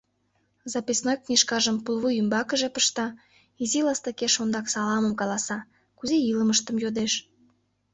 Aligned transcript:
Записной 0.73 1.17
книжкажым 1.23 1.77
пулвуй 1.85 2.13
ӱмбакыже 2.21 2.69
пышта, 2.75 3.07
изи 3.61 3.79
ластыкеш 3.85 4.33
ондак 4.43 4.65
саламым 4.73 5.13
каласа, 5.19 5.59
кузе 5.97 6.17
илымыштым 6.29 6.75
йодеш. 6.83 7.13